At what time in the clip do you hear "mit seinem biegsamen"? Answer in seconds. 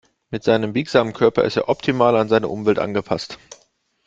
0.31-1.13